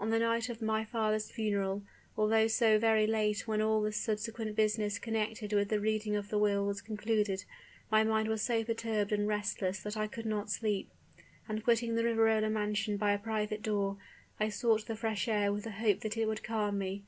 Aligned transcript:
On 0.00 0.10
the 0.10 0.18
night 0.18 0.48
of 0.48 0.60
my 0.60 0.84
father's 0.84 1.30
funeral, 1.30 1.84
although 2.16 2.48
so 2.48 2.76
very 2.76 3.06
late 3.06 3.46
when 3.46 3.62
all 3.62 3.80
the 3.80 3.92
subsequent 3.92 4.56
business 4.56 4.98
connected 4.98 5.52
with 5.52 5.68
the 5.68 5.78
reading 5.78 6.16
of 6.16 6.28
the 6.28 6.38
will 6.38 6.66
was 6.66 6.80
concluded, 6.82 7.44
my 7.88 8.02
mind 8.02 8.26
was 8.26 8.42
so 8.42 8.64
perturbed 8.64 9.12
and 9.12 9.28
restless 9.28 9.80
that 9.84 9.96
I 9.96 10.08
could 10.08 10.26
not 10.26 10.50
sleep; 10.50 10.90
and 11.48 11.62
quitting 11.62 11.94
the 11.94 12.02
Riverola 12.02 12.50
mansion 12.50 12.96
by 12.96 13.12
a 13.12 13.18
private 13.20 13.62
door, 13.62 13.96
I 14.40 14.48
sought 14.48 14.88
the 14.88 14.96
fresh 14.96 15.28
air 15.28 15.52
with 15.52 15.62
the 15.62 15.70
hope 15.70 16.00
that 16.00 16.16
it 16.16 16.26
would 16.26 16.42
calm 16.42 16.76
me. 16.76 17.04